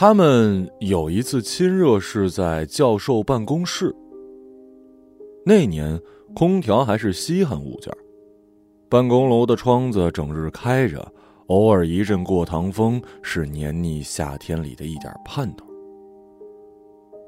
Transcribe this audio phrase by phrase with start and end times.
[0.00, 3.94] 他们有一次亲热是在教授办公室。
[5.44, 6.00] 那年
[6.34, 7.92] 空调还是稀罕物件，
[8.88, 11.06] 办公楼的窗子整日开着，
[11.48, 15.66] 偶尔一阵过堂风是黏腻夏天里的一点盼头。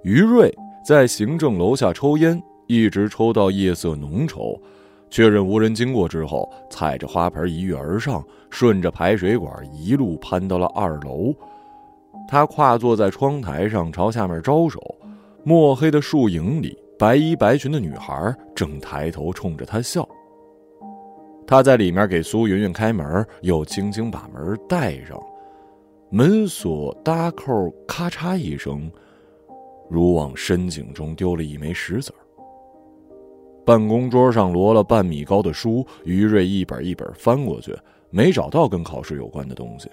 [0.03, 0.51] 于瑞
[0.83, 4.59] 在行政楼下抽烟，一直抽到夜色浓稠，
[5.11, 11.35] 确认无人经过之后，踩着花盆一跃而上，顺着排水管一路攀到了二楼。
[12.29, 14.81] 他跨坐在窗台上，朝下面招手。
[15.45, 20.09] 墨黑的树影里，白衣白裙的女孩正抬头冲着他笑。
[21.47, 25.21] 他在里面给苏云云开门，又轻轻把门带上。
[26.09, 28.91] 门锁搭扣，咔嚓一声，
[29.91, 32.21] 如往深井中丢了一枚石子儿。
[33.65, 37.77] 办公桌上摞了半米高的书，于瑞一本一本翻过去，
[38.11, 39.91] 没找到跟考试有关的东西。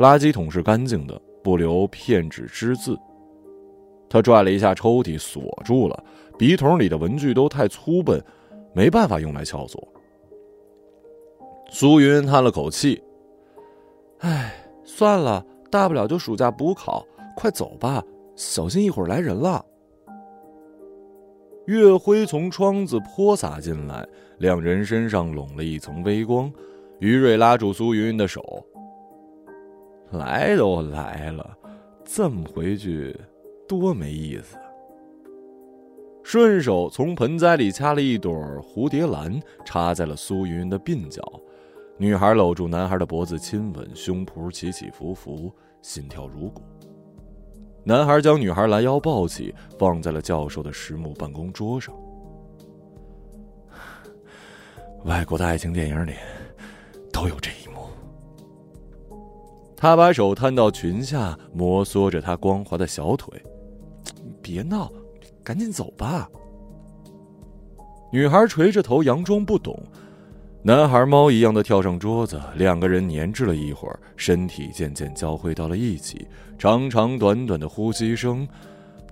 [0.00, 2.98] 垃圾桶是干净的，不留片纸之字。
[4.08, 6.04] 他拽了一下抽屉，锁住了。
[6.38, 8.18] 笔筒里的文具都太粗笨，
[8.72, 9.86] 没办法用来撬锁。
[11.70, 13.00] 苏云叹了口气
[14.20, 17.06] ：“哎，算了，大不了就暑假补考。
[17.36, 18.02] 快走吧，
[18.34, 19.62] 小心一会儿来人了。”
[21.68, 26.50] 月辉从窗子泼洒进来，两人身上拢了一层微光。
[27.00, 28.64] 于瑞拉住苏云云的手。
[30.10, 31.56] 来都来了，
[32.04, 33.16] 这么回去
[33.68, 34.56] 多没意思。
[36.22, 41.22] 顺手从盆栽里掐了一朵蝴蝶兰，插在了苏云云的鬓角。
[41.96, 45.52] 女孩搂住男孩的脖子亲吻，胸脯起起伏伏，
[45.82, 46.62] 心跳如鼓。
[47.84, 51.94] 男孩将女孩拦腰抱起，放在了教授的实木办公桌上。
[55.04, 56.12] 外国的爱情电影里
[57.12, 57.50] 都有这。
[59.80, 63.42] 他把手探到裙下，摩挲着她光滑的小腿。
[64.42, 64.92] 别闹，
[65.42, 66.28] 赶紧走吧。
[68.12, 69.82] 女孩垂着头，佯装不懂。
[70.62, 76.28] 男孩猫一样的跳上桌子，两个人粘滞了一会儿，身体渐渐交汇到了一起。
[76.58, 78.46] 长长短短的呼吸声，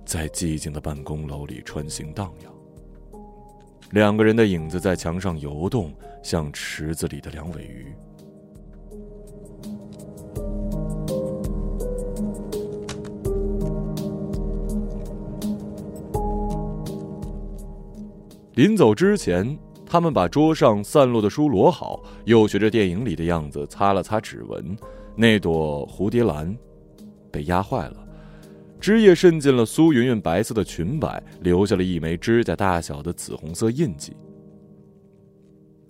[0.05, 2.53] 在寂静的办公楼里穿行荡漾。
[3.89, 5.91] 两个人的影子在墙上游动，
[6.21, 7.91] 像池子里的两尾鱼。
[18.59, 24.75] 临走之前，他们把桌上散落的书摞好，又学着电影里的样子擦了擦指纹。
[25.15, 26.53] 那朵蝴蝶兰
[27.31, 28.05] 被压坏了，
[28.77, 34.11] 汁液渗进了苏云云白色的裙摆，留下了一枚指甲大小的紫红色印记。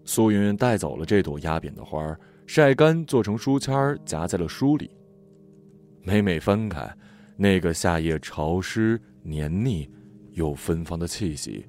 [0.06, 2.16] 苏云云带走了这朵压扁的花，
[2.46, 4.92] 晒干做成书签夹在了书里。
[6.04, 6.88] 每每翻开，
[7.36, 9.90] 那个夏夜潮湿、黏腻
[10.34, 11.66] 又芬芳的气息。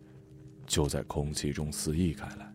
[0.71, 2.55] 就在空气中肆意开来。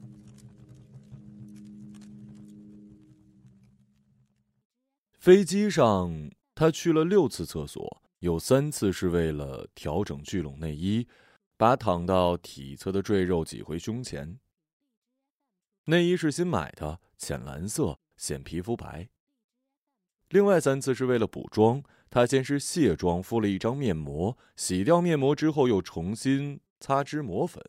[5.19, 11.05] 飞机上，他去了六次厕所，有三次是为了调整聚拢内衣，
[11.57, 14.39] 把躺到体侧的赘肉挤回胸前。
[15.83, 19.09] 内衣是新买的，浅蓝色，显皮肤白。
[20.29, 27.61] 另外三次是为了补妆，他先是卸妆，敷了一张面膜，洗掉面膜之后又重新擦脂抹粉。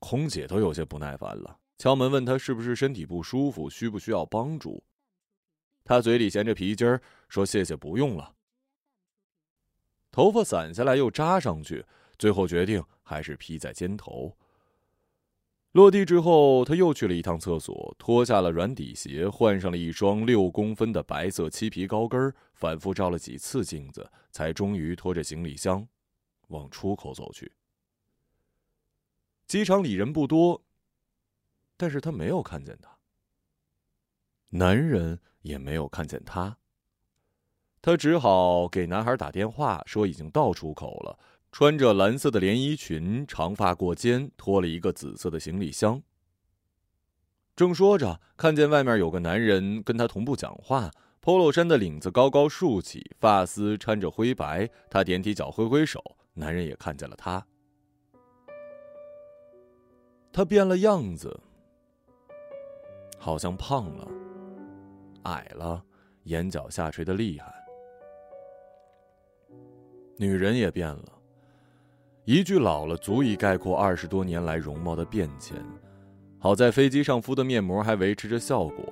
[0.00, 4.82] 空姐都有些不耐烦了，敲门问他是不是身体不舒服，需不需要帮助。
[5.84, 8.34] 他嘴里衔着皮筋儿，说：“谢谢，不用了。”
[10.10, 11.84] 头发散下来又扎上去，
[12.18, 14.36] 最后决定还是披在肩头。
[15.72, 25.86] 落地之后，他又去了一趟厕所，脱下了软底鞋，换上了一双六公分的白色漆皮高跟，反复照了几次镜子，才终于拖着行李箱
[26.48, 27.52] 往出口走去。
[29.50, 30.62] 机场里人不多，
[31.76, 32.88] 但是他没有看见他。
[34.50, 36.56] 男人也没有看见他。
[37.82, 41.18] 他只好给男孩打电话，说已经到出口了。
[41.50, 46.00] 穿着蓝色的连衣裙，长发过肩，拖了一个紫色的行李箱。
[47.56, 54.70] 正说着，看见外面有个男人跟他同步讲话，polo 衫的领子高高竖起，发丝掺着灰白。
[54.88, 56.00] 他踮起脚挥挥手，
[56.34, 57.44] 男人也看见了他。
[60.32, 61.38] 他变了样子，
[63.18, 64.08] 好像胖了、
[65.24, 65.82] 矮了，
[66.24, 67.52] 眼角下垂的厉害。
[70.16, 71.12] 女人也变了，
[72.24, 75.56] 一句“老了”足以概括二十多年来容貌的变迁。
[76.38, 78.84] 好在飞机上敷的面膜还维持着效果，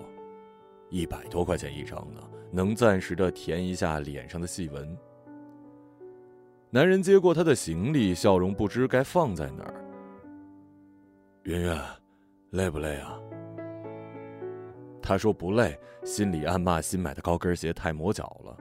[0.90, 2.20] 一百多块钱一张呢，
[2.50, 4.99] 能暂时的填一下脸上的细纹。
[6.70, 9.85] 男人接过她的行李，笑容不知该放在哪儿。
[11.49, 11.81] 圆圆，
[12.50, 13.19] 累不累啊？
[15.00, 18.55] 他说不累，心里暗骂新买的高跟鞋太磨脚了。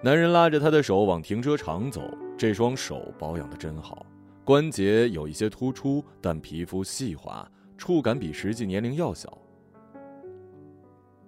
[0.00, 2.02] 男人拉着她的手往停车场走，
[2.38, 4.06] 这双手保养的真好，
[4.44, 7.44] 关节有一些突出，但皮肤细滑，
[7.76, 9.36] 触感比实际年龄要小。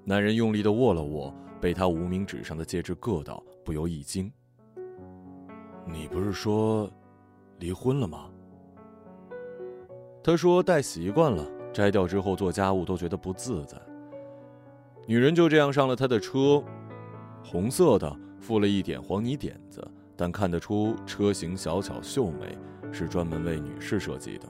[0.04, 4.32] 男人用力的握了握被他无名指上的戒指硌到，不由一惊。
[5.84, 6.88] 你不是说
[7.58, 8.30] 离婚了吗？
[10.24, 13.76] 他说戴习惯了，摘掉之后做家务都觉得不自在。
[15.04, 16.62] 女人就这样上了他的车，
[17.44, 19.84] 红色的，附了一点黄泥点子，
[20.16, 22.56] 但看得出车型小巧秀美，
[22.92, 24.46] 是专门为女士设计的。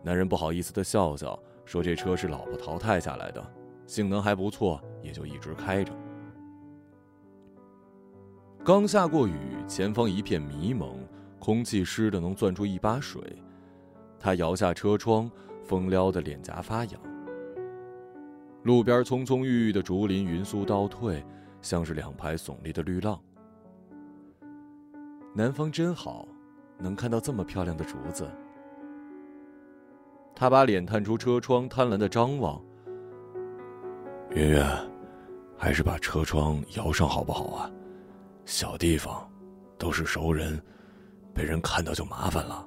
[0.00, 3.44] 男人不好意思的笑笑，说这车是老婆淘汰下来的，
[3.88, 5.92] 性能还不错，也就一直开着。
[8.64, 9.34] 刚下过雨，
[9.66, 10.96] 前方一片迷蒙，
[11.40, 13.20] 空气湿的能攥出一把水。
[14.24, 15.30] 他摇下车窗，
[15.62, 17.00] 风撩得脸颊发痒。
[18.62, 21.22] 路边葱葱郁郁的竹林匀速倒退，
[21.60, 23.20] 像是两排耸立的绿浪。
[25.34, 26.26] 南方真好，
[26.78, 28.26] 能看到这么漂亮的竹子。
[30.34, 32.58] 他把脸探出车窗，贪婪的张望。
[34.30, 34.66] 圆圆，
[35.54, 37.70] 还是把车窗摇上好不好啊？
[38.46, 39.30] 小地方，
[39.76, 40.58] 都是熟人，
[41.34, 42.66] 被人看到就麻烦了。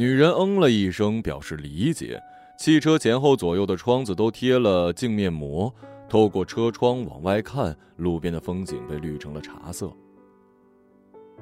[0.00, 2.18] 女人嗯了一声，表示理解。
[2.56, 5.70] 汽车前后左右的窗子都贴了镜面膜，
[6.08, 9.92] 透过车窗往外看，路边的风景被绿成了茶色。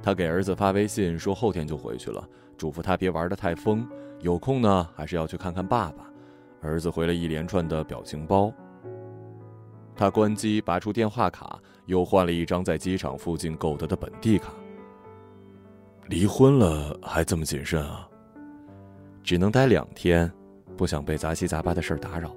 [0.03, 3.89] 他给儿子发微信说后天就回去了，嘱咐他别玩的太疯，
[4.23, 6.11] 有空呢还是要去看看爸爸。
[6.61, 8.53] 儿子回了一连串的表情包。
[9.95, 14.53] 他关机，拔出电话卡，又换了一张在机场附近购得的本地卡。
[16.09, 18.09] 离婚了还这么谨慎啊？
[19.29, 20.33] 只能待两天，
[20.75, 22.35] 不想被杂七杂八的事儿打扰。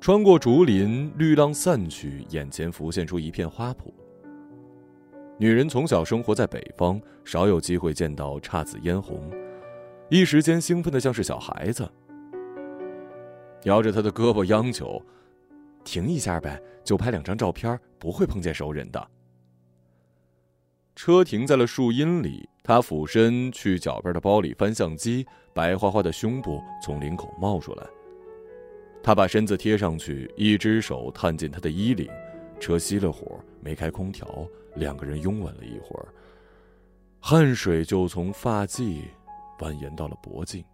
[0.00, 3.92] 穿过竹林，绿浪散去，眼前浮现出一片花圃。
[5.36, 9.28] 女人从小生活在北方，少有机会见到姹紫嫣红，
[10.08, 11.90] 一时间兴奋的像是小孩子，
[13.64, 15.02] 摇着他的胳膊央求。
[15.82, 19.08] 停一下呗，就拍两张照片，不会碰见熟人的。
[20.94, 27.86] 车停在了树荫里，他俯身去脚边的包里翻相机，白花花的胸部从领口冒出来。
[29.02, 32.08] 他把身子贴上去，一只手探进他的衣领。
[32.60, 34.46] 车熄了火，没开空调，
[34.76, 36.06] 两个人拥吻了一会儿，
[37.18, 39.02] 汗水就从发际
[39.58, 40.64] 蜿蜒到了脖颈。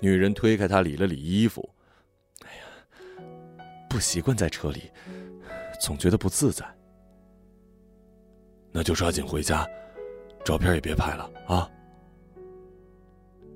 [0.00, 1.68] 女人推开他，理了理衣服。
[2.46, 3.24] 哎呀
[3.90, 4.90] 不习惯在车里，
[5.78, 6.64] 总觉得不自在。
[8.72, 9.68] 那就抓紧回家，
[10.44, 11.70] 照片也别拍了啊！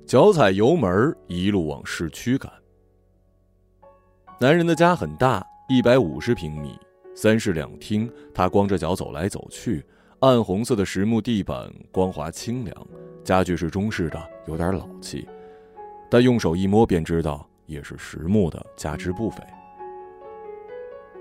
[0.05, 2.51] 脚踩油门，一路往市区赶。
[4.39, 6.79] 男人的家很大，一百五十平米，
[7.15, 8.09] 三室两厅。
[8.33, 9.83] 他光着脚走来走去，
[10.19, 12.87] 暗红色的实木地板，光滑清凉。
[13.23, 15.27] 家具是中式的，有点老气，
[16.09, 19.43] 但用手一摸便知道，也是实木的，价值不菲。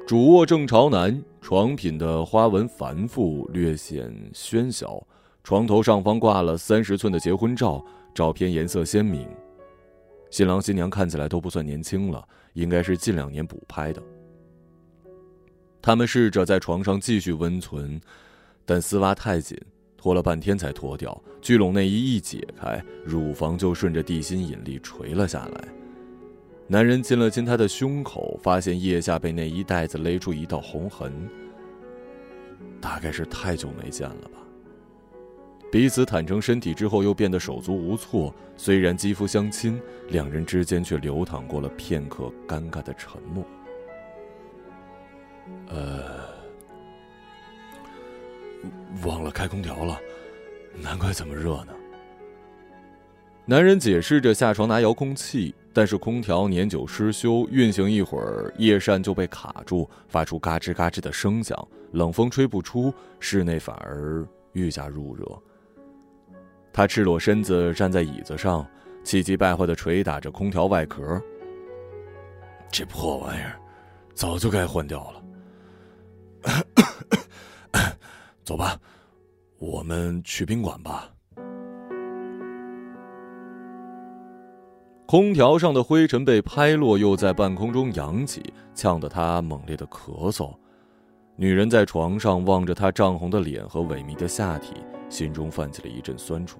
[0.06, 5.00] 主卧正朝南，床品的花纹繁复，略显喧嚣。
[5.44, 7.80] 床头上方挂了三十寸的结婚照，
[8.12, 9.28] 照片颜色鲜明。
[10.28, 14.02] 新郎新娘看起来都不算年轻了，应该是近两年补拍的。
[15.80, 18.00] 他们试着在床上继续温存，
[18.64, 19.56] 但丝袜太紧，
[19.96, 21.16] 脱了半天才脱掉。
[21.40, 25.75] 聚拢内衣一解开，乳房就顺着地心引力垂了下来。
[26.68, 31.12] 男人亲了亲她的胸口，发现腋下被内衣带子勒出一道红痕。
[32.80, 34.38] 大概是太久没见了吧。
[35.70, 38.34] 彼此坦诚身体之后，又变得手足无措。
[38.56, 43.44] 虽然肌肤相亲，两人之间却流淌过了片刻尴尬的沉默。
[45.68, 46.20] 呃，
[49.04, 50.00] 忘了开空调了，
[50.80, 51.72] 难怪这么热呢。
[53.44, 55.54] 男人解释着下床拿遥控器。
[55.76, 62.90] 但是空调年久失修，运行一会儿，叶扇就被卡住，发出嘎吱嘎吱的声响，冷风吹不出，
[63.20, 65.26] 室内反而愈加入热。
[66.72, 68.66] 他赤裸身子站在椅子上，
[69.04, 71.22] 气急败坏的捶打着空调外壳。
[72.72, 73.60] 这破玩意儿，
[74.14, 75.22] 早就该换掉了。
[78.44, 78.80] 走吧，
[79.58, 81.12] 我们去宾馆吧。
[85.06, 88.42] 空调上的灰尘被拍落，又在半空中扬起，
[88.74, 90.52] 呛得他猛烈的咳嗽。
[91.36, 94.74] 女人在床上望着他涨红的脸和萎靡的下体，
[95.08, 96.58] 心中泛起了一阵酸楚。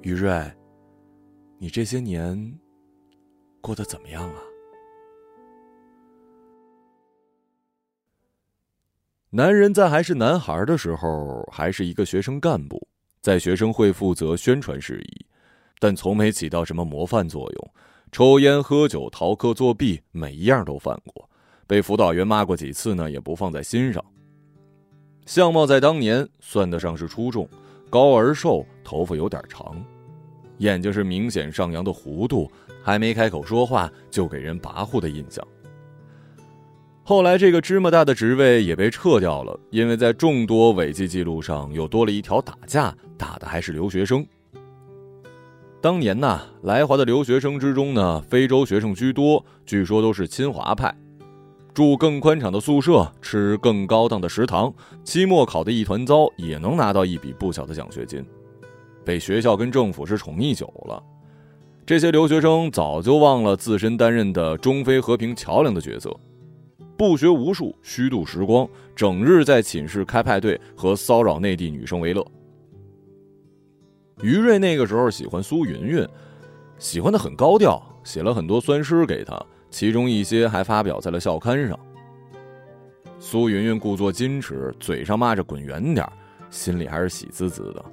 [0.00, 0.50] 于瑞，
[1.58, 2.58] 你这些年
[3.60, 4.40] 过得怎么样啊？
[9.28, 12.88] 男人在还是男孩的时候，还是一个学生干部，
[13.20, 15.26] 在学生会负责宣传事宜，
[15.80, 17.70] 但从没起到什么模范作用。
[18.12, 21.28] 抽烟、喝酒、逃课、作弊，每一样都犯过，
[21.66, 24.04] 被辅导员骂过几次呢，也不放在心上。
[25.26, 27.48] 相貌在当年算得上是出众，
[27.88, 29.76] 高而瘦，头发有点长，
[30.58, 32.50] 眼睛是明显上扬的弧度，
[32.82, 35.46] 还没开口说话就给人跋扈的印象。
[37.04, 44.26] 后来，这个芝麻大的职位也被撤掉了，因为在众多违纪记录上又多了一条打架，打的还是留学生。
[45.82, 50.94] 当年呢，来华的留学生之中呢，非洲学生居多，据说都是亲华派，
[51.72, 54.70] 住更宽敞的宿舍，吃更高档的食堂，
[55.02, 58.22] 期末考的一团糟，也能拿到一笔不小的奖学金，
[59.06, 61.02] 被学校跟政府是宠溺久了。
[61.86, 66.14] 这些留学生早就忘了自身担任的中非和平桥梁的角色。
[66.98, 72.22] 不学无术，虚度时光，整日在寝室开派对和骚扰内地女生为乐。
[74.22, 76.06] 于瑞那个时候喜欢苏云云，
[76.78, 81.78] 喜欢的很高调，写了很多酸诗给她，其中一些还发表在了校刊上。
[83.18, 86.06] 苏云云故作矜持，嘴上骂着滚远点
[86.50, 87.84] 心里还是喜滋滋的，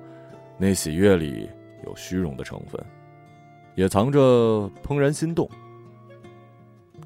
[0.57, 1.49] 那喜悦里
[1.85, 2.81] 有虚荣的成分，
[3.75, 4.19] 也藏着
[4.81, 5.49] 怦然心动。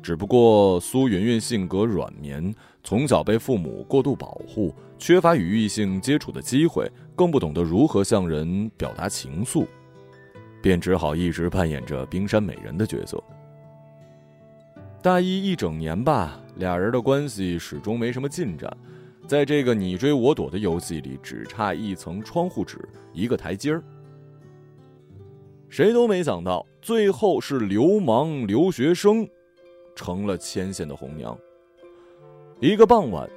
[0.02, 9.66] 只不过苏云云性格软绵，从小被父母过度保护，缺乏与异性接触的机会，更不懂得如何向人表达情愫，
[10.62, 13.24] 便只好一直扮演着冰山美人的角色。
[15.02, 18.72] 大一一整年吧，俩人的关系始终没什么进展，
[19.28, 22.78] 在这个你追我躲的游戏里，只差一层窗户纸，
[23.14, 23.84] 一个台阶儿。
[25.70, 29.28] 谁都没想到，最后是流氓留学生。
[29.94, 31.38] 成了牵线的红娘。
[32.60, 33.30] 一个傍晚，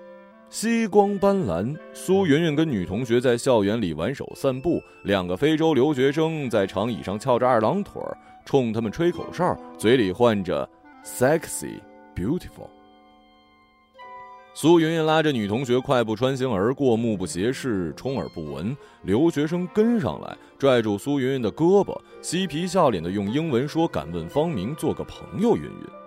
[0.54, 8.00] 夕光斑斓，苏云云跟女同学在校园里玩手散步，两个非洲留学生在长椅上翘着二郎腿，
[8.44, 10.68] 冲他们吹口哨，嘴里唤着
[11.04, 11.80] “sexy
[12.14, 12.68] beautiful”。
[14.54, 18.76] 苏云云拉着女同学快步穿行而过，目不斜视，充耳不闻。
[19.02, 26.03] 留学生跟上来，拽住苏云云的胳膊，嬉皮笑脸的用英文说：“敢问芳名，做个朋友。”云云。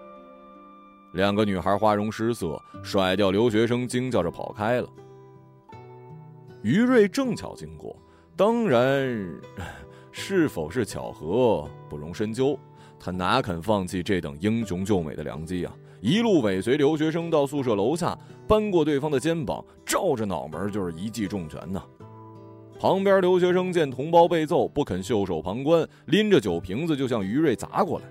[1.18, 4.88] 两个女孩花容失色，甩掉留学生，惊叫着跑开了。
[6.62, 7.98] 于瑞正巧经过，
[8.36, 9.28] 当然，
[10.14, 12.56] 是否是巧合不容深究。
[13.00, 15.76] 他哪肯放弃这等英雄救美的良机啊！
[16.02, 18.16] 一路尾随留学生到宿舍楼下，
[18.48, 21.84] 扳过对方的肩膀，照着脑门就是一记重拳呐。
[22.80, 28.06] 旁边留学生见同胞被揍，不肯袖手旁观，拎着酒瓶子就向于瑞砸过来。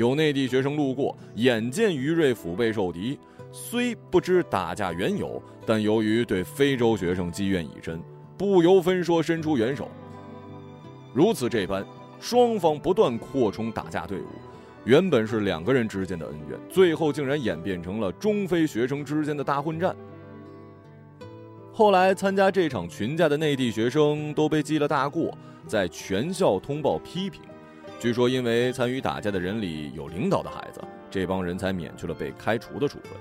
[0.00, 3.18] 有内地学生路过，眼见于瑞腹背受敌，
[3.52, 8.00] 虽不知打架缘由，但由于对非洲学生积怨已深，
[8.38, 9.90] 不由分说伸出援手。
[11.12, 11.84] 如此这般，
[12.18, 14.28] 双方不断扩充打架队伍，
[14.86, 19.94] 原本是两个人之间的恩怨，最后竟然演变成了中非学生之间的大混战。
[21.74, 27.42] 后来参加这场群架的内地学生都被记了大过，在全校通报批评。
[28.00, 30.80] 据说，因为参与打架的人里有领导的孩子，
[31.10, 33.12] 这帮人才免去了被开除的处分。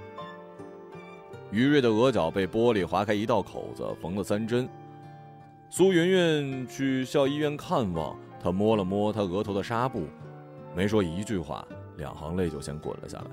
[1.52, 4.70] 于瑞的额角被玻璃划开一道口子，缝了三针。
[5.70, 10.08] 苏云云去校医院看望他，摸了摸他额头的纱布，
[10.74, 11.68] 没说一句话，
[11.98, 13.26] 两行泪就先滚了下来。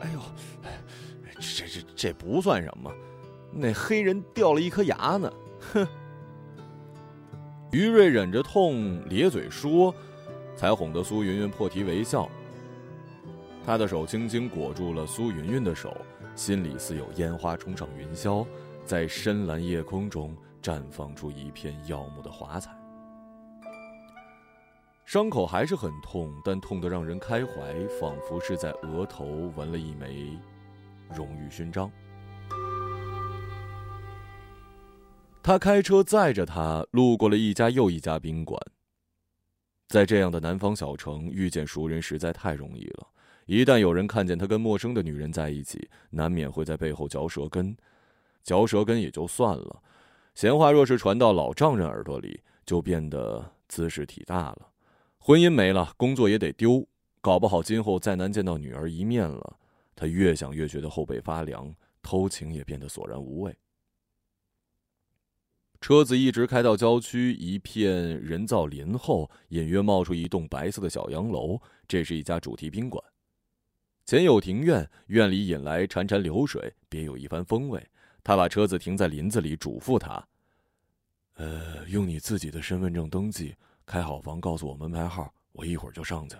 [0.00, 0.20] 哎呦，
[1.38, 2.92] 这这这不算什么，
[3.52, 5.32] 那黑人掉了一颗牙呢，
[5.72, 5.86] 哼。
[7.72, 9.94] 于瑞忍着痛咧嘴说，
[10.54, 12.28] 才哄得苏云云破涕为笑。
[13.64, 15.96] 他的手轻轻裹住了苏云云的手，
[16.34, 18.46] 心里似有烟花冲上云霄，
[18.84, 22.70] 在深蓝夜空中绽放出一片耀目的华彩。
[25.06, 29.24] 伤口还是很痛，但痛得让人开怀，仿佛是在额头
[29.56, 30.38] 纹了一枚
[31.08, 31.90] 荣誉勋章。
[35.42, 38.60] 他开车载着她，路过了一家又一家宾馆。
[39.88, 43.08] 在这样的南方小城，遇见熟人实在太容易了。
[43.46, 47.76] 一旦有人看见他跟陌生的女人在一起，难免会在背后嚼舌根。
[48.44, 49.82] 嚼舌根也就算了，
[50.34, 54.68] 闲话若是传到老丈人耳朵里，就变得姿势体大了。
[55.18, 56.86] 婚姻没了，工作也得丢，
[57.20, 59.58] 搞不好今后再难见到女儿一面了。
[59.94, 63.54] 他越想越觉得后背发凉，偷情也变得索然无味。
[65.82, 71.60] 车子一直开到郊区一片人造林后，隐约冒出一栋白色的小洋楼。
[71.88, 73.02] 这是一家主题宾馆，
[74.06, 77.84] 前有庭院，院里引来潺潺流水，别有一番风味。
[78.22, 80.24] 他把车子停在林子里，嘱咐他
[81.34, 86.36] ：“呃，用你自己的身份证登记，开好房，告诉我门牌号，我一会儿就上去。”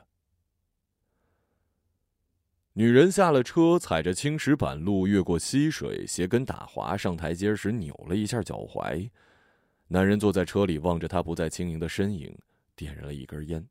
[2.74, 9.10] 女人下了车，踩着青石板路，越过溪水，鞋跟打滑，上台阶时扭了一下脚踝。
[9.92, 12.34] 男人坐在车里，望着她不再轻盈的身影，
[12.74, 13.62] 点燃了一根烟。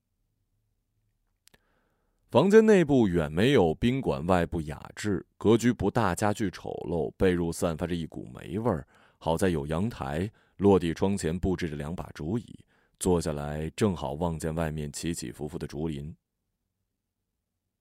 [2.30, 8.88] 房间内部远没有宾馆外部雅致，格局不大，家具丑陋，被褥散发着一股霉味儿。
[9.18, 12.60] 好在有阳台，落地窗前布置着两把竹椅，
[13.00, 16.16] 坐下来正好望见外面起起伏伏的竹林。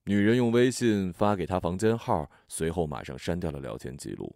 [0.05, 4.35] 女人用微信发给他房间号，随后马上删掉了聊天记录。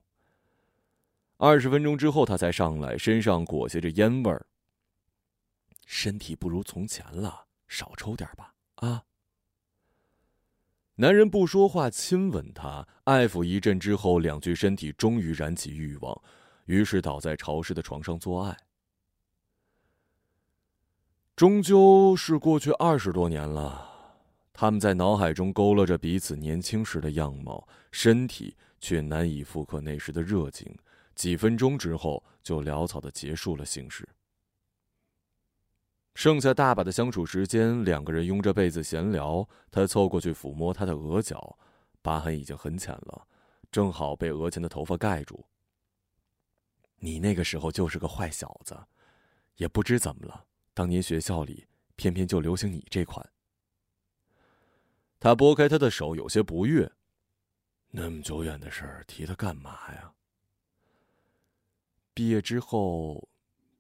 [1.38, 4.46] 二十分钟之后，他才上来，身上裹挟着烟味儿。
[5.86, 9.04] 身体不如从前了，少抽点吧，啊！
[10.96, 16.22] 男人不说话，亲吻她，爱抚一阵之后，两具身体终于燃起欲望，
[16.66, 18.58] 于是倒在潮湿的床上做爱。
[21.36, 23.92] 终究是过去二十多年了，
[24.54, 30.74] 他们在脑海中勾勒着彼此年轻时的样貌，身体却难以复刻那时的热情。
[31.16, 34.08] 几分钟之后，就潦草的结束了性事。
[36.14, 39.48] 剩下大把的相处时间，两个人拥着被子闲聊。
[39.70, 41.58] 他凑过去抚摸她的额角，
[42.02, 43.28] 疤痕已经很浅了，
[43.72, 45.46] 正好被额前的头发盖住。
[46.98, 48.78] 你那个时候就是个坏小子，
[49.58, 53.30] 也不知怎么了，当年学校里偏偏就流行你这款。
[55.20, 56.90] 他拨开他的手，有些不悦。
[57.90, 60.14] 那么久远的事儿，提它干嘛呀？
[62.16, 63.28] 毕业之后，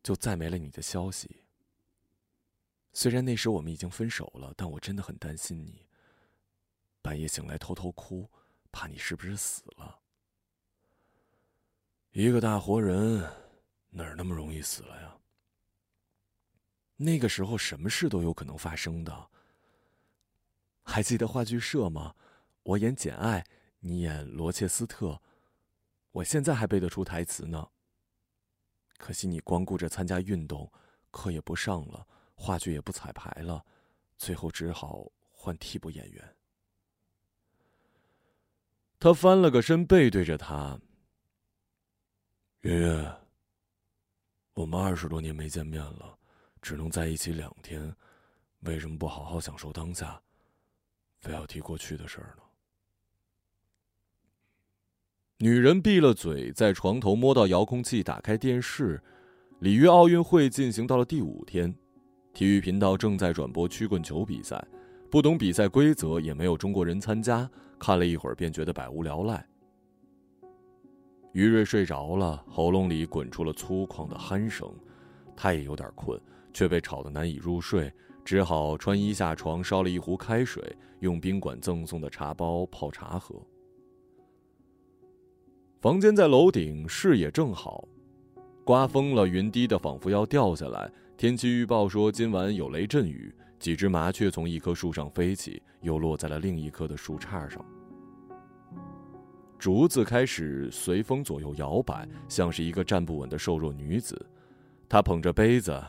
[0.03, 1.43] 就再没了你的消息。
[2.91, 5.87] 虽然那时我们已经分手了，但我真的很担心你。
[7.01, 8.29] 半夜醒来偷偷哭，
[8.73, 9.99] 怕你是不是死了？
[12.11, 13.31] 一个大活人，
[13.89, 15.17] 哪儿那么容易死了呀？
[16.97, 19.29] 那个时候什么事都有可能发生的。
[20.83, 22.15] 还记得话剧社吗？
[22.63, 23.45] 我演简爱，
[23.79, 25.21] 你演罗切斯特，
[26.11, 27.69] 我现在还背得出台词呢。
[28.97, 30.71] 可惜你光顾着参加运动，
[31.11, 33.65] 课也不上了，话剧也不彩排了，
[34.17, 36.35] 最后只好换替补演员。
[38.99, 40.79] 他翻了个身，背对着他。
[42.61, 43.15] 圆圆，
[44.53, 46.17] 我们二十多年没见面了，
[46.61, 47.95] 只能在一起两天，
[48.61, 50.19] 为什么不好好享受当下，
[51.19, 52.44] 非要提过去的事儿呢？
[55.39, 59.01] 女人闭了嘴，在床头摸到遥控器，打开电视。
[59.59, 61.75] 里约奥运会进行到了第五天，
[62.33, 64.65] 体育频道正在转播曲棍球比赛。
[65.11, 67.49] 不懂比赛规则，也没有中国人参加。
[67.77, 69.45] 看了一会儿，便觉得百无聊赖。
[71.33, 74.73] 于瑞睡着了，喉咙里滚出了粗犷的鼾声。
[75.35, 76.17] 他也有点困，
[76.53, 77.91] 却被吵得难以入睡，
[78.23, 80.63] 只好穿衣下床，烧了一壶开水，
[81.01, 83.35] 用宾馆赠送的茶包泡茶喝。
[85.85, 87.87] 房间在楼顶，视野正好。
[88.63, 90.91] 刮风了，云低的仿佛要掉下来。
[91.15, 93.31] 天气预报说今晚有雷阵雨。
[93.59, 97.63] 几只麻雀从一棵树上飞起，又落在了另一棵的树杈上。
[99.59, 104.19] 竹子开始随风左右摇摆，像是一个站不稳的瘦弱女子。
[104.89, 105.79] 她捧着杯子，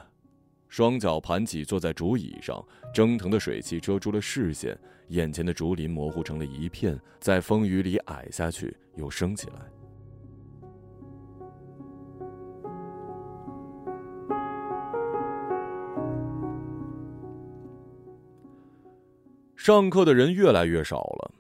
[0.69, 2.63] 双脚盘起，坐在竹椅上。
[2.93, 4.79] 蒸腾的水汽遮住了视线，
[5.09, 9.55] 眼前的竹林模糊成了一片，在风雨里矮下去，又升起来。
[19.67, 21.35] 上课的人越来越少了，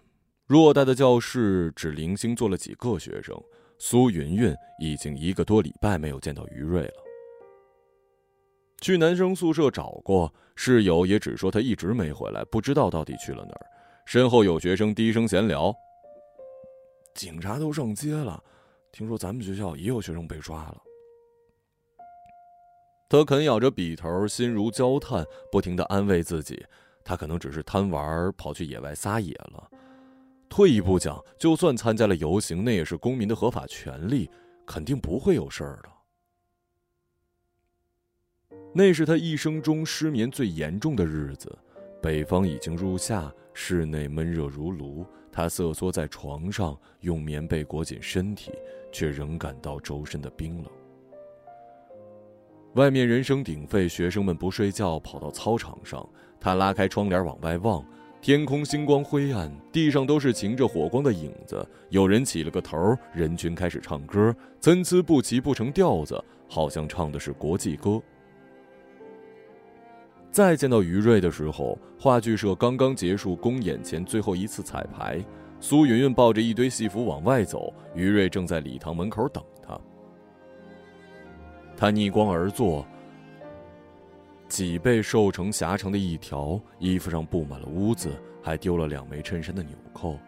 [0.48, 3.40] 偌大的教室只零星坐了几个学生。
[3.78, 6.94] 苏云云已经一个多礼拜没有见到于瑞了。
[8.80, 13.66] 去男生宿舍找过，室友也只说他一直没回来，不知道到底去了哪儿。
[14.06, 15.72] 身后有学生低声闲聊
[17.14, 18.42] ：“警察都上街了，
[18.90, 20.82] 听说咱们学校也有学生被抓了。”
[23.08, 26.66] 他啃咬着笔头，心如焦炭，不停的安慰自己。
[27.06, 29.70] 他可能只是贪玩，跑去野外撒野了。
[30.48, 34.28] 退一步讲，就算参加了游行，那也是公民的合法权利，
[34.66, 35.88] 肯定不会有事儿的。
[38.74, 41.56] 那是他一生中失眠最严重的日子。
[42.02, 45.06] 北方已经入夏，室内闷热如炉。
[45.30, 48.50] 他瑟缩在床上，用棉被裹紧身体，
[48.90, 50.72] 却仍感到周身的冰冷。
[52.74, 56.04] 外面人声鼎沸，学生们不睡觉，跑到操场上。
[56.40, 57.84] 他拉开窗帘往外望，
[58.20, 61.66] 天空星光灰暗，地上都是擎着火光的影子。
[61.90, 68.00] 有人起了个头，人群开始唱歌，参差不齐，不成调子，好像唱的是国际歌。
[70.30, 75.24] 再见到于瑞的时候，话剧社刚刚结束公演前最后一次彩排。
[75.58, 79.80] 苏云云抱着一堆戏服往外走，于瑞正在礼堂门口等他。
[81.74, 82.86] 他逆光而坐，
[84.48, 88.10] 脊背瘦成狭长的一条，衣服上布满了污渍，
[88.42, 90.18] 还丢了两枚衬衫的纽扣。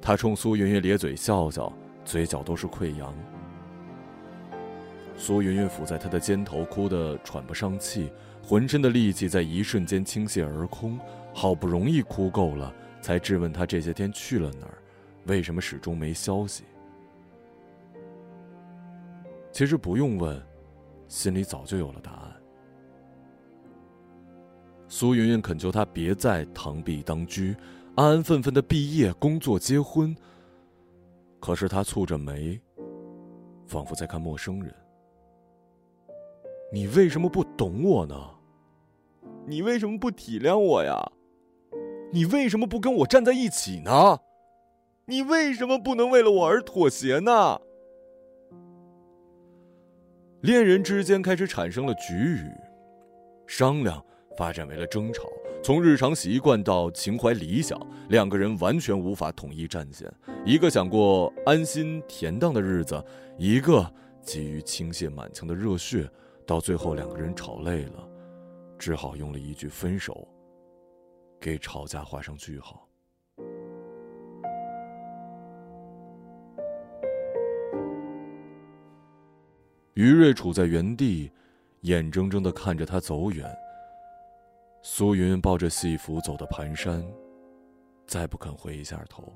[0.00, 1.72] 他冲苏云云咧嘴笑笑，
[2.04, 3.12] 嘴角都是溃疡。
[5.16, 8.10] 苏云云伏在他的肩头，哭得喘不上气。
[8.40, 10.98] 浑身的力气在一瞬间倾泻而空，
[11.34, 14.78] 好不容易哭够了，才质问他这些天去了哪儿，
[15.26, 16.62] 为什么始终没消息。
[19.52, 20.40] 其实不用问，
[21.08, 22.37] 心里早就有了答案。
[24.88, 27.54] 苏云云恳求他别再螳臂当车，
[27.94, 30.16] 安安分分的毕业、工作、结婚。
[31.38, 32.58] 可是他蹙着眉，
[33.66, 34.74] 仿佛在看陌生人。
[36.72, 38.14] 你为什么不懂我呢？
[39.46, 41.12] 你为什么不体谅我呀？
[42.10, 44.18] 你为什么不跟我站在一起呢？
[45.04, 47.60] 你为什么不能为了我而妥协呢？
[50.40, 52.50] 恋人之间开始产生了局语，
[53.46, 54.04] 商量
[54.38, 55.24] 发展为了争吵，
[55.64, 57.76] 从日常习惯到情怀理想，
[58.08, 60.08] 两个人完全无法统一战线。
[60.46, 63.04] 一个想过安心恬淡的日子，
[63.36, 63.84] 一个
[64.22, 66.08] 急于倾泻满腔的热血，
[66.46, 68.08] 到最后两个人吵累了。
[68.78, 70.28] 只好用了一句分手，
[71.40, 72.88] 给吵架画上句号。
[79.94, 81.28] 于瑞处在原地，
[81.80, 83.44] 眼睁睁的看着他走远。
[84.82, 87.04] 苏云抱着戏服走到盘山，
[88.06, 89.32] 再不肯回一下头。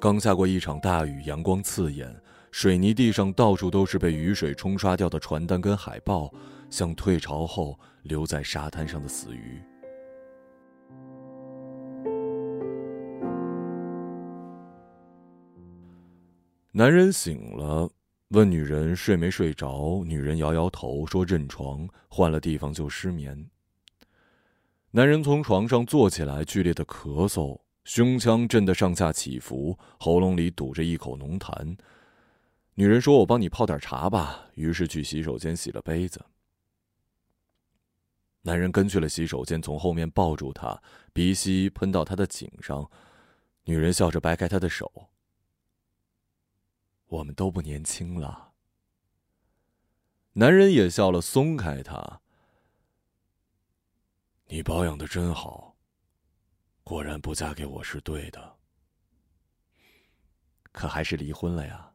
[0.00, 2.14] 刚下过一场大雨，阳光刺眼，
[2.50, 6.32] 水泥地上到处都是被雨水冲刷掉的传单跟海报。
[6.70, 9.62] 像退潮后留在沙滩上的死鱼。
[16.70, 17.90] 男人醒了，
[18.32, 23.46] 问女人睡没睡着，女人摇摇头说认床，换了地方就失眠。
[24.92, 31.76] 男人从床上坐起来，剧烈的咳嗽，胸腔震得上下起伏，喉咙里堵着一口浓痰。
[32.74, 36.24] 女人说：“我帮你泡点茶吧。”于是去洗手间洗了杯子。
[38.40, 42.90] 男人跟去了洗手间，从后面抱住她，鼻息喷到她的颈上。
[43.64, 44.90] 女人笑着掰开他的手。
[47.12, 48.52] 我们都不年轻了。
[50.32, 52.22] 男人也笑了，松开她。
[54.46, 55.76] 你保养的真好。
[56.82, 58.56] 果然不嫁给我是对的。
[60.72, 61.92] 可还是离婚了呀。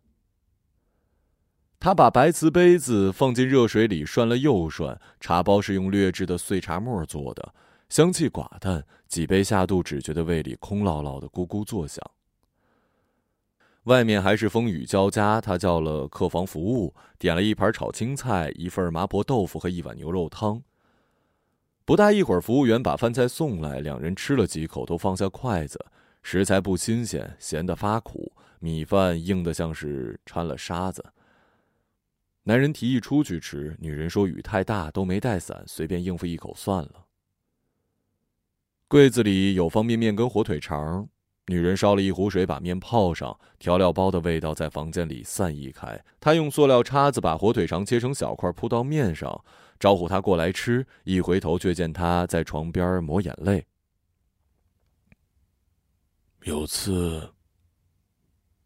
[1.80, 7.56] 他把白瓷杯子放进热水里涮了又涮，茶包是用劣质的碎茶沫做的，
[7.90, 8.86] 香气寡淡。
[9.08, 12.04] 几杯下肚，只觉得胃里空落落的，咕咕作响。
[13.88, 20.62] 外面还是风雨交加，他叫了客房服务，点了一盘炒青菜，一份麻婆豆腐和一碗牛肉汤。
[21.86, 25.86] 不大一会儿，服务员把饭菜送来，两人吃了几口，都放下筷子。
[26.22, 31.02] 食材不新鲜，咸得发苦，米饭硬得像是掺了沙子。
[32.44, 37.06] 男人提议出去吃，女人说雨太大，都没带伞，随便应付一口算了。
[38.90, 41.08] 柜子里有方便面跟火腿肠，
[41.48, 46.04] 女人烧了一壶水，把面泡上，调料包的味道在房间里散溢开。
[46.20, 49.44] 她用塑料叉子把火腿肠切成小块铺到面上，
[49.80, 50.86] 招呼他过来吃。
[51.06, 53.66] 一回头却见他在床边抹眼泪。
[56.44, 57.34] 有次，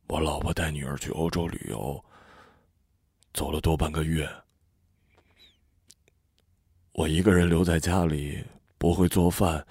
[0.07, 2.03] 我老婆带女儿去欧洲旅游。
[3.33, 4.29] 走了多半个月，
[6.91, 8.43] 我一个人留在家里，
[8.77, 9.65] 不会做饭，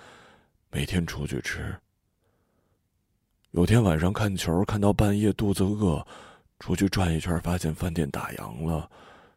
[0.70, 1.77] 每天出去吃。
[3.53, 6.07] 有天晚上看球，看到半夜肚子饿，
[6.61, 8.89] 出去转一圈，发现饭店打烊了，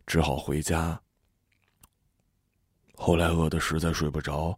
[0.06, 0.99] 只好回家。
[2.93, 4.56] 后来饿得实在睡不着，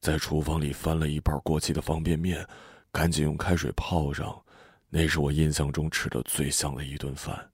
[0.00, 2.46] 在厨房里翻了一包过期的方便面，
[2.90, 4.42] 赶紧用开水泡上，
[4.88, 7.50] 那是我印象中吃的最香的一顿饭。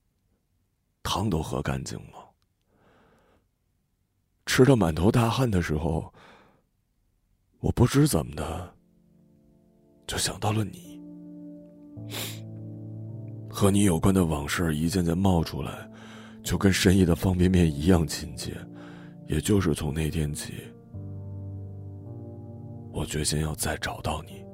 [1.03, 2.31] 汤都喝干净了。
[4.47, 6.15] 吃的满头大汗的时候，
[7.59, 8.73] 我不知怎么的，
[10.07, 10.90] 就想到了你，
[13.49, 15.73] 和你有关的往事一件件冒出来，
[16.43, 18.53] 就跟深夜的方便面一样亲切。
[19.27, 20.55] 也就是从那天起，
[22.93, 24.45] 我决心要再找到你。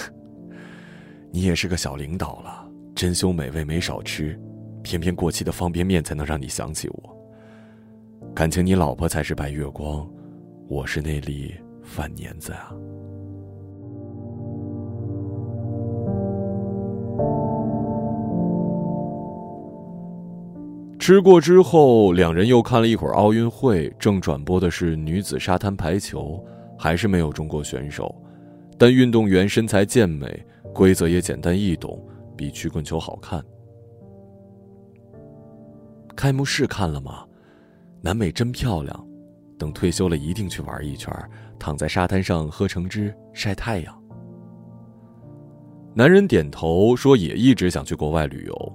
[1.30, 4.40] 你也是个小领导了，珍馐美味没少吃，
[4.82, 7.14] 偏偏过期的方便面才能让你想起我。
[8.34, 10.08] 感情你老婆才是白月光，
[10.68, 12.72] 我是那粒饭粘子啊。
[21.02, 26.40] 吃过之后，两人又看了一会儿奥运会，正转播的是女子沙滩排球，
[26.78, 28.14] 还是没有中国选手，
[28.78, 32.00] 但运动员身材健美，规则也简单易懂，
[32.36, 33.44] 比曲棍球好看。
[36.14, 37.24] 开幕式看了吗？
[38.00, 39.08] 南美真漂亮，
[39.58, 41.12] 等退休了一定去玩一圈，
[41.58, 44.02] 躺在沙滩上喝橙汁晒太阳。
[45.94, 48.72] 男人点头说，也一直想去国外旅游。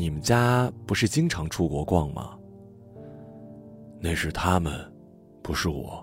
[0.00, 2.30] 你们家不是经常出国逛吗？
[4.00, 4.72] 那是他们，
[5.42, 6.02] 不是我。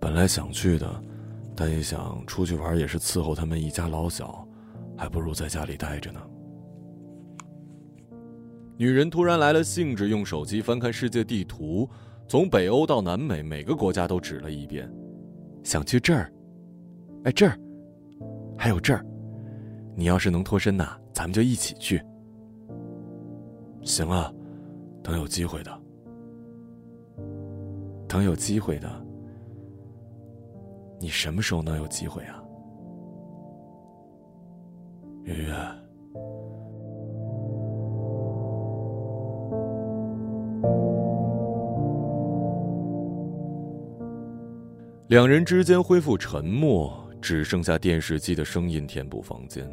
[0.00, 1.00] 本来想去的，
[1.54, 4.44] 但一想出去玩也是伺候他们一家老小，
[4.96, 6.20] 还不如在家里待着呢。
[8.76, 11.88] 女人突然来了兴致，用手机翻看世界地图，
[12.26, 14.92] 从北欧到南美，每个国家都指了一遍。
[15.62, 16.32] 想去这儿，
[17.22, 17.56] 哎这儿，
[18.58, 19.06] 还有这儿。
[19.94, 22.04] 你要是能脱身呐，咱们就一起去。
[23.84, 24.32] 行啊，
[25.02, 25.80] 等有机会的，
[28.08, 28.88] 等有机会的，
[31.00, 32.42] 你什么时候能有机会啊，
[35.24, 35.52] 月月？
[45.08, 46.90] 两人之间恢复沉默，
[47.20, 49.68] 只剩下电视机的声音填补房间。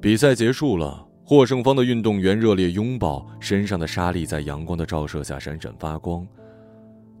[0.00, 1.06] 比赛结束了。
[1.26, 6.26] 获胜方的运动员热烈拥抱，身上的沙粒在阳光的照射下闪闪发光。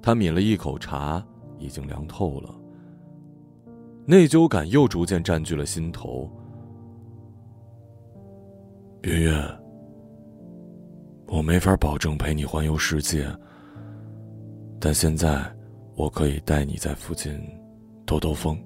[0.02, 1.24] 他抿了一口茶，
[1.58, 2.54] 已经凉透了。
[4.04, 6.30] 内疚感又逐渐占据了心头。
[9.04, 9.32] 云云，
[11.26, 13.26] 我没法保证陪你环游世界，
[14.78, 15.42] 但现在
[15.96, 17.34] 我可以带你在附近
[18.04, 18.62] 兜兜风。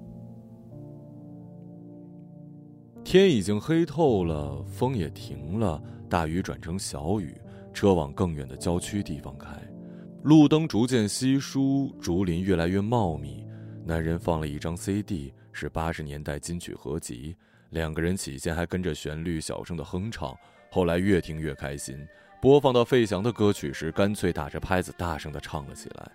[3.09, 7.35] 天已经黑透了，风也停了，大雨转成小雨，
[7.73, 9.47] 车往更远的郊区地方开，
[10.21, 13.43] 路灯逐渐稀疏，竹林越来越茂密。
[13.83, 17.35] 男人放了一张 CD，是八十年代金曲合集。
[17.71, 20.37] 两个人起先还跟着旋律小声的哼唱，
[20.69, 21.97] 后来越听越开心。
[22.39, 26.11] 播放到费翔的歌曲时，干脆打着拍子大声的唱了起来。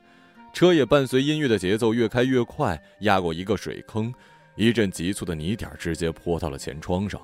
[0.53, 4.15] 车也伴随音乐的节奏越开越快，压过一个水坑。
[4.57, 7.21] 一阵急促的泥点直接泼到了前窗上。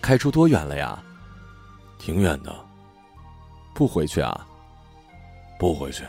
[0.00, 1.02] 开出多远了呀？
[1.98, 2.54] 挺远的。
[3.74, 4.46] 不回去啊？
[5.58, 6.04] 不回去，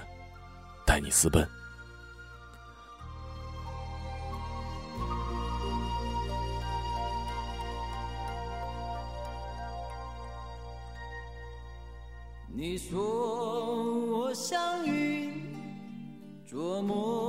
[0.85, 1.47] 带你私奔。
[12.51, 15.31] 你说我像云，
[16.45, 17.28] 捉摸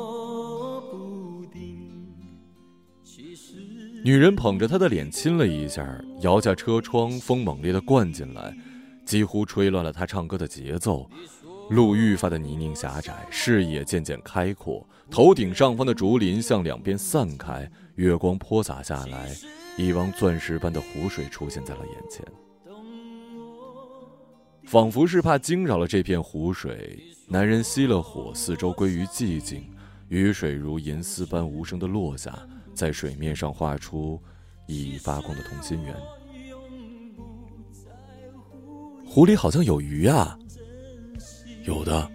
[4.02, 5.86] 女人捧着他的脸亲了一下，
[6.22, 8.56] 摇下车窗，风猛烈的灌进来，
[9.04, 11.08] 几乎吹乱了他唱歌的节奏。
[11.68, 19.30] 路愈发的泥泞狭窄，视野渐渐开阔，头顶上方的竹林向两边散开，月光泼洒下来，
[19.76, 22.24] 一汪钻石般的湖水出现在了眼前，
[24.64, 29.62] 仿佛是怕惊扰了这片湖水，男人熄了火，四周归于寂静，
[30.08, 32.36] 雨水如银丝般无声的落下。
[32.80, 34.18] 在水面上画出
[34.66, 35.94] 熠熠发光的同心圆。
[39.06, 40.38] 湖里好像有鱼啊，
[41.66, 42.10] 有的，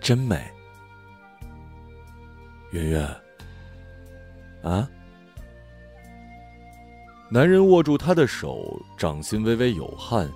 [0.00, 0.40] 真美。
[2.70, 3.02] 圆圆，
[4.62, 4.88] 啊？
[7.28, 10.30] 男人握住她的手，掌心微微有汗，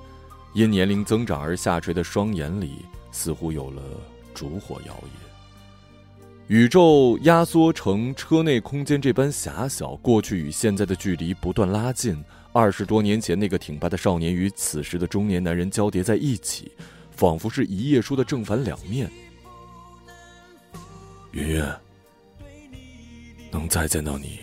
[0.52, 3.80] 因年龄增长而下垂的双眼里似乎有了
[4.34, 5.23] 烛火摇曳。
[6.48, 12.22] 宇宙压缩成车内空间这般狭小，过去与现在的距离不断拉近。
[12.52, 16.70] 二十多年前那个挺拔的少年与此时的中年男人交叠在一起，
[17.10, 19.10] 仿佛是一页书的正反两面。
[21.32, 21.64] 云云，
[23.50, 24.38] 能再见到你，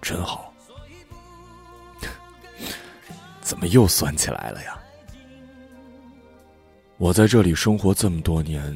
[0.00, 0.54] 真好。
[3.42, 4.78] 怎么又酸起来了呀？
[6.96, 8.74] 我在这里生活这么多年，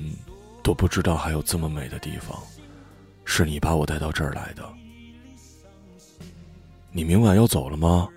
[0.62, 2.38] 都不知道还有这么美的地方，
[3.25, 4.62] 是你把我带到这儿来的。
[6.92, 8.09] 你明晚要走了吗？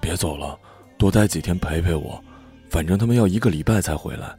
[0.00, 0.58] 别走了，
[0.98, 2.22] 多待几天陪陪我，
[2.68, 4.34] 反正他们要一个礼拜才回来。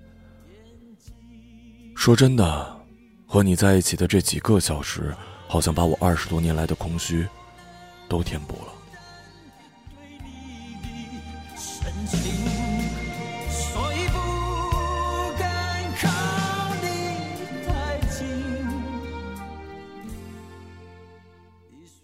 [1.95, 2.77] 说真的，
[3.25, 5.15] 和你在一起的这几个小时，
[5.47, 7.25] 好像把我二十多年来的空虚
[8.07, 8.71] 都填补了。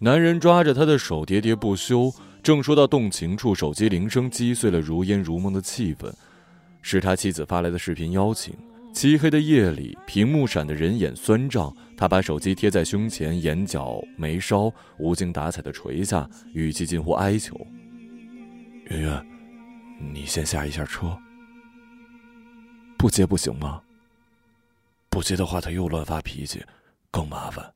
[0.02, 2.12] 男人抓着她的手喋喋不休，
[2.42, 6.12] 正说到动情处，手机铃声击碎了如烟如梦的气氛，
[6.80, 8.52] 是他妻子发来的视频邀请。
[8.92, 11.72] 漆黑的夜里，屏幕闪得人眼酸胀。
[11.96, 17.56] 他把手机贴在胸前，眼角眉梢无精打采的垂下，语气近乎哀求
[18.90, 19.26] ：“圆圆，
[20.12, 21.16] 你先下一下车。
[22.98, 23.80] 不接不行吗？
[25.08, 26.60] 不接的话，他又乱发脾气，
[27.12, 27.72] 更麻烦。”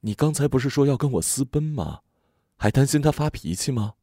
[0.00, 2.00] 你刚才不是说要跟我私奔吗？
[2.56, 3.94] 还担心他发脾气吗？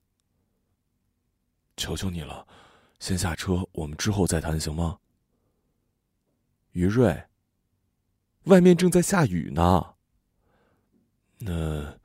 [1.75, 2.47] 求求你了，
[2.99, 4.97] 先下车，我们之后再谈，行吗？
[6.71, 7.25] 于瑞，
[8.45, 9.93] 外面正在下雨呢。
[11.39, 11.99] 那，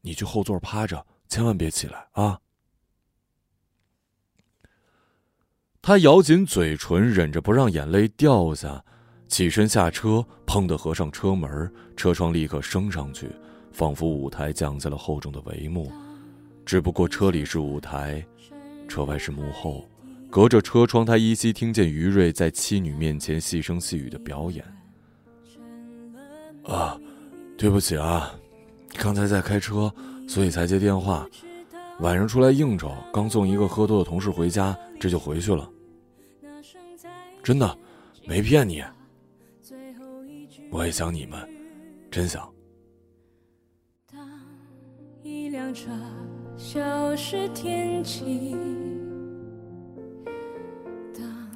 [0.00, 2.40] 你去后座趴着，千万别起来啊！
[5.82, 8.84] 他咬紧嘴唇，忍着不让眼泪掉下。
[9.28, 13.28] 起身下车，砰的合上车门，车窗立刻升上去，
[13.72, 15.92] 仿佛舞台降下了厚重的帷幕。
[16.64, 18.24] 只不过车里是舞台，
[18.88, 19.88] 车外是幕后。
[20.30, 24.64] 隔着车窗，他依稀听见于瑞在妻女面前细声细语的表演。
[26.64, 26.98] 啊，
[27.56, 28.34] 对不起啊，
[28.98, 29.92] 刚才在开车，
[30.26, 31.26] 所以才接电话。
[32.00, 35.68] 晚上出来应酬，刚送一个喝多的同事回家，这就回去了。
[37.42, 37.78] 真的，
[38.26, 38.82] 没骗你。
[40.70, 41.38] 我也想你们，
[42.10, 42.46] 真想。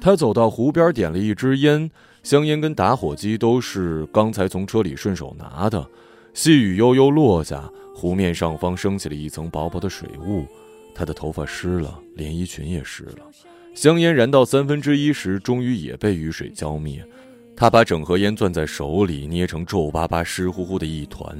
[0.01, 1.89] 他走到湖边，点了一支烟，
[2.23, 5.87] 香烟跟打火机都是刚才从车里顺手拿的。
[6.33, 10.45] 细雨悠悠落下，湖面上方升起了一层薄薄的水雾，
[10.95, 13.29] 他的头发湿了，连衣裙也湿了。
[13.75, 17.05] 香烟燃到三分之一时，终于也被雨水浇灭。
[17.55, 21.37] 他把整盒烟攥在手里，捏成皱巴巴、湿乎乎的一团。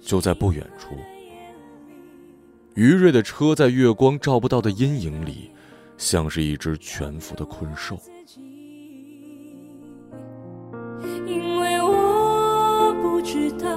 [0.00, 0.96] 就在不远处，
[2.74, 5.50] 余瑞的车在月光照不到的阴影里，
[5.96, 7.96] 像是一只蜷伏的困兽。
[11.26, 13.68] 因为我不知道，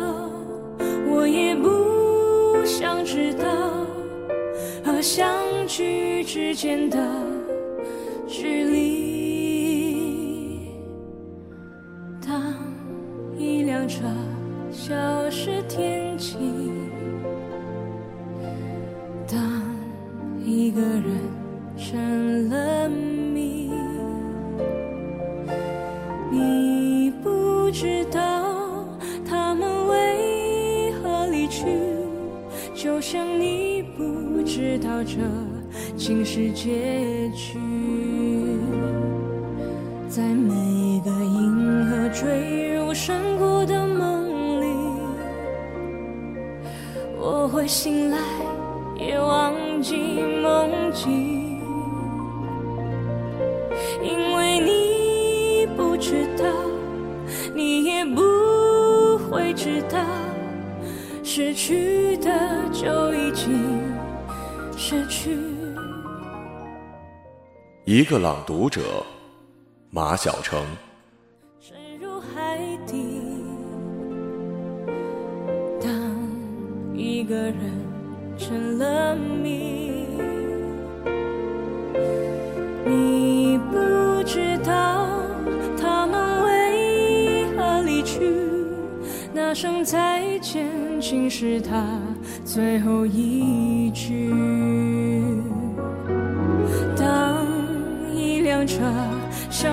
[1.07, 3.45] 我也不想知道，
[4.83, 5.31] 和相
[5.67, 6.97] 聚之间的
[8.27, 9.14] 距离。
[15.45, 16.04] 是天
[67.95, 68.81] 一个朗读者，
[69.89, 70.61] 马晓成。
[71.61, 73.21] 深入海底，
[75.81, 75.89] 当
[76.93, 77.55] 一个人
[78.37, 80.05] 成了谜，
[82.85, 85.07] 你不知道
[85.81, 88.29] 他们为何离去，
[89.33, 90.69] 那声再见
[90.99, 91.97] 竟是他
[92.43, 94.84] 最后一句。